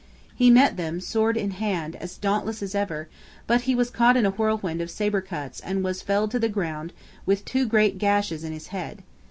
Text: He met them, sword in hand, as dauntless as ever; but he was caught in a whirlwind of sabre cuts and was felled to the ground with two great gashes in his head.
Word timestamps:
He 0.35 0.49
met 0.49 0.77
them, 0.77 0.99
sword 0.99 1.37
in 1.37 1.51
hand, 1.51 1.95
as 1.97 2.17
dauntless 2.17 2.63
as 2.63 2.73
ever; 2.73 3.07
but 3.45 3.61
he 3.69 3.75
was 3.75 3.91
caught 3.91 4.17
in 4.17 4.25
a 4.25 4.31
whirlwind 4.31 4.81
of 4.81 4.89
sabre 4.89 5.21
cuts 5.21 5.59
and 5.59 5.83
was 5.83 6.01
felled 6.01 6.31
to 6.31 6.39
the 6.39 6.49
ground 6.49 6.91
with 7.27 7.45
two 7.45 7.67
great 7.67 7.99
gashes 7.99 8.43
in 8.43 8.51
his 8.51 8.69
head. 8.69 9.03